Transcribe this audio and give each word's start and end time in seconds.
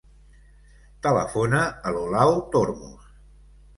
Telefona 1.07 1.61
a 1.69 1.93
l'Olau 1.97 2.33
Tormos. 2.57 3.17